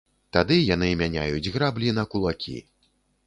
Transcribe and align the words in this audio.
Тады 0.35 0.55
яны 0.75 0.89
мяняюць 1.01 1.51
граблі 1.57 1.93
на 1.99 2.07
кулакі. 2.13 2.57